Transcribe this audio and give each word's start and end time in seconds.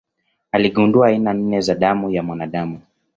Aligundua 0.51 1.07
aina 1.07 1.33
nne 1.33 1.61
za 1.61 1.75
damu 1.75 2.09
ya 2.11 2.23
mwanadamu. 2.23 2.81